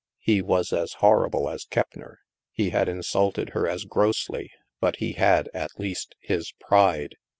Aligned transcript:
He 0.17 0.41
was 0.41 0.73
as 0.73 0.93
horrible 0.93 1.47
as 1.47 1.63
Keppner, 1.65 2.15
he 2.51 2.71
had 2.71 2.89
insulted 2.89 3.49
her 3.49 3.67
as 3.67 3.85
grossly, 3.85 4.49
but 4.79 4.95
he 4.95 5.11
had, 5.13 5.47
at 5.53 5.79
least, 5.79 6.15
his 6.19 6.53
pride. 6.59 7.17